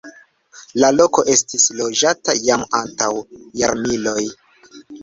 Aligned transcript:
La 0.83 0.89
loko 0.95 1.25
estis 1.35 1.67
loĝata 1.81 2.37
jam 2.49 2.67
antaŭ 2.81 3.13
jarmiloj. 3.65 4.31